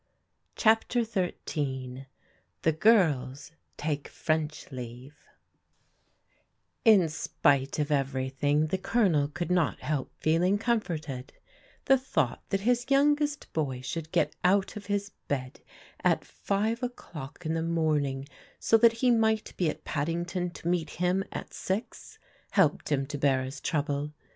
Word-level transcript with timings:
C3IAPTER 0.57 1.35
XIII 1.45 2.07
THE 2.63 2.71
GIRLS 2.71 3.51
TAKE 3.77 4.07
FRENCH 4.07 4.71
LEAVE 4.71 5.15
IN 6.83 7.07
spite 7.07 7.77
of 7.77 7.91
everything 7.91 8.65
the 8.65 8.79
Colonel 8.79 9.27
could 9.27 9.51
not 9.51 9.81
help 9.81 10.11
feel 10.19 10.41
ing 10.41 10.57
comforted 10.57 11.33
The 11.85 11.97
thou^t 11.97 12.39
that 12.49 12.61
his 12.61 12.87
youngest 12.89 13.53
boy 13.53 13.81
should 13.81 14.11
get 14.11 14.35
out 14.43 14.75
of 14.75 14.87
his 14.87 15.11
bed 15.27 15.59
at 16.03 16.25
five 16.25 16.81
o'clock 16.81 17.45
in 17.45 17.53
the 17.53 17.61
morning 17.61 18.27
so 18.59 18.77
that 18.77 18.93
he 19.05 19.11
might 19.11 19.55
be 19.55 19.69
at 19.69 19.83
Paddington 19.85 20.49
to 20.49 20.67
meet 20.67 20.89
him 20.97 21.23
at 21.31 21.53
six 21.53 22.17
helped 22.49 22.91
him 22.91 23.05
to 23.05 23.19
bear 23.19 23.43
his 23.43 23.61
trouble. 23.61 24.13